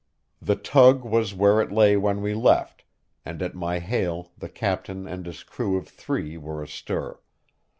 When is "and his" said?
5.07-5.43